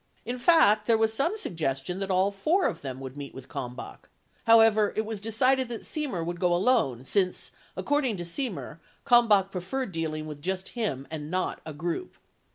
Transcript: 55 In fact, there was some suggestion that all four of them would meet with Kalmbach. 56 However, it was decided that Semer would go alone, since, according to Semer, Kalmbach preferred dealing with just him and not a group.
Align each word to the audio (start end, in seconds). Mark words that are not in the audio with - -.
55 0.25 0.29
In 0.33 0.39
fact, 0.39 0.87
there 0.87 0.97
was 0.97 1.13
some 1.13 1.37
suggestion 1.37 1.99
that 1.99 2.09
all 2.09 2.31
four 2.31 2.65
of 2.65 2.81
them 2.81 2.99
would 3.01 3.15
meet 3.15 3.35
with 3.35 3.47
Kalmbach. 3.47 4.09
56 4.47 4.47
However, 4.47 4.93
it 4.95 5.05
was 5.05 5.21
decided 5.21 5.69
that 5.69 5.83
Semer 5.83 6.25
would 6.25 6.39
go 6.39 6.55
alone, 6.55 7.05
since, 7.05 7.51
according 7.77 8.17
to 8.17 8.23
Semer, 8.23 8.79
Kalmbach 9.05 9.51
preferred 9.51 9.91
dealing 9.91 10.25
with 10.25 10.41
just 10.41 10.69
him 10.69 11.05
and 11.11 11.29
not 11.29 11.61
a 11.67 11.73
group. 11.75 12.15